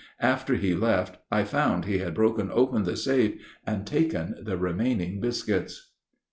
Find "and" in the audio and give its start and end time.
3.67-3.85